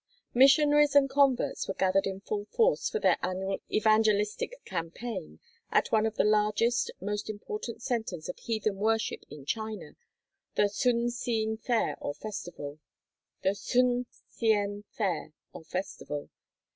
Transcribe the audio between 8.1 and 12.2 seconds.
of heathen worship in China—the Hsun Hsien Fair or